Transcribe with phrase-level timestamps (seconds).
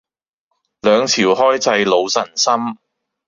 [0.81, 2.51] 兩朝開濟老臣心